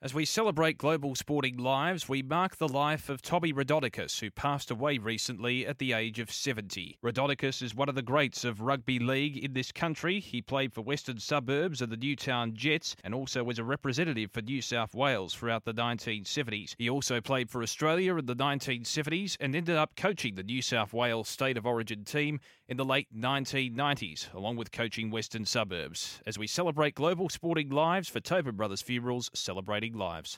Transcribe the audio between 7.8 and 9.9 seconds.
of the greats of rugby league in this